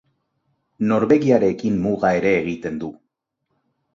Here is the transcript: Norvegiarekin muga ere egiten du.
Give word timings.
Norvegiarekin 0.91 1.77
muga 1.85 2.11
ere 2.21 2.33
egiten 2.39 2.79
du. 2.85 2.89